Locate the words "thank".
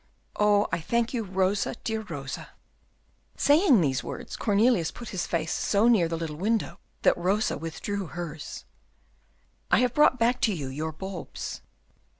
0.79-1.13